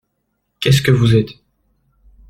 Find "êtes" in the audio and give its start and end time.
1.15-1.29